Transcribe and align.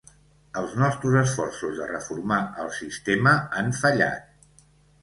Els 0.61 0.71
nostres 0.83 1.17
esforços 1.23 1.75
de 1.83 1.91
reformar 1.93 2.41
el 2.65 2.73
sistema 2.81 3.37
han 3.63 3.73
fallat. 3.85 4.67